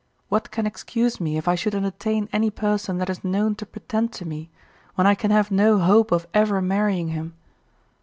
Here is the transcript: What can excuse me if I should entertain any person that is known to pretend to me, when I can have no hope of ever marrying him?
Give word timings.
What 0.29 0.49
can 0.49 0.65
excuse 0.65 1.19
me 1.21 1.37
if 1.37 1.47
I 1.47 1.53
should 1.53 1.75
entertain 1.75 2.27
any 2.33 2.49
person 2.49 2.97
that 2.97 3.07
is 3.11 3.23
known 3.23 3.53
to 3.57 3.67
pretend 3.67 4.11
to 4.13 4.25
me, 4.25 4.49
when 4.95 5.05
I 5.05 5.13
can 5.13 5.29
have 5.29 5.51
no 5.51 5.77
hope 5.77 6.11
of 6.11 6.25
ever 6.33 6.59
marrying 6.59 7.09
him? 7.09 7.35